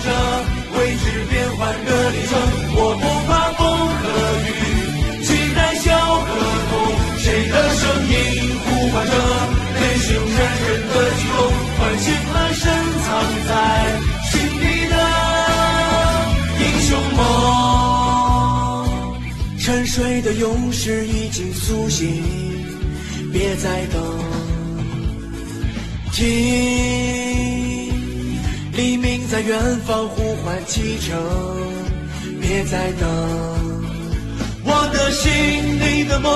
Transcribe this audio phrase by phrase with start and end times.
[0.00, 0.08] 着
[0.78, 2.32] 未知变幻的旅程。
[2.76, 3.60] 我不怕风
[4.00, 4.04] 和
[4.46, 4.50] 雨，
[5.24, 5.86] 期待笑
[6.20, 6.28] 和
[6.70, 6.72] 痛。
[7.18, 8.14] 谁的声音
[8.62, 9.12] 呼唤着
[9.74, 11.38] 内心男人的激动，
[11.76, 12.62] 唤醒了深
[13.02, 13.06] 藏
[13.48, 13.50] 在
[14.30, 14.94] 心底的
[16.60, 17.18] 英雄梦。
[19.58, 22.06] 沉睡的勇士已经苏醒，
[23.32, 24.00] 别再等。
[26.12, 26.24] 听，
[29.36, 31.14] 在远方呼唤启程，
[32.40, 33.06] 别再等。
[34.64, 35.28] 我的心
[35.78, 36.32] 里的梦，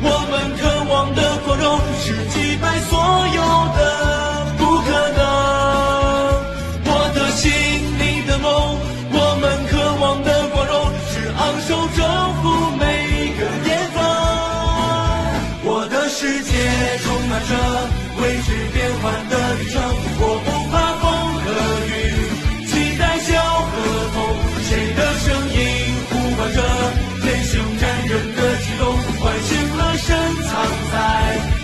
[0.00, 2.94] 我们渴望的光荣，是击败所
[3.34, 3.42] 有
[3.74, 4.86] 的不可
[5.18, 5.20] 能。
[6.86, 7.50] 我的心
[7.98, 8.78] 里的梦，
[9.10, 12.06] 我们渴望的光荣，是昂首征
[12.38, 13.98] 服每个巅峰。
[15.64, 16.54] 我的世界
[17.02, 17.50] 充满着
[18.22, 19.35] 未知变幻的
[30.42, 30.52] 藏
[30.92, 30.94] 在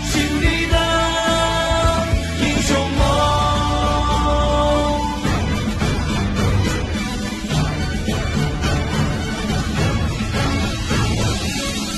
[0.09, 0.75] 心底的
[2.39, 3.01] 英雄梦。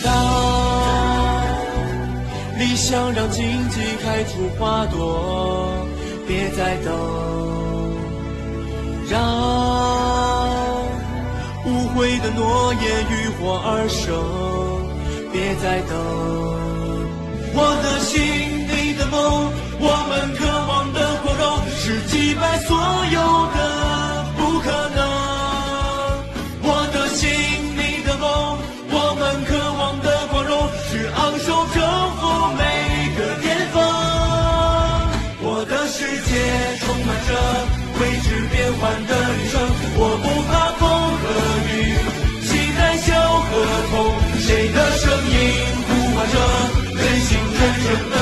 [0.04, 0.06] 当
[2.60, 5.88] 理想让荆棘开出花朵，
[6.28, 6.94] 别再等，
[9.10, 9.14] 让
[11.66, 14.14] 无悔的诺言浴火而生，
[15.32, 16.65] 别再等。
[35.88, 36.32] 世界
[36.80, 37.32] 充满着
[38.00, 39.54] 未知变幻的旅程，
[39.98, 40.84] 我不怕风
[41.22, 41.24] 和
[41.70, 41.74] 雨，
[42.44, 43.08] 期待笑
[43.40, 43.50] 和
[43.92, 43.94] 痛，
[44.40, 45.34] 谁的声音
[45.88, 46.36] 呼唤着
[46.98, 48.15] 真心真正的。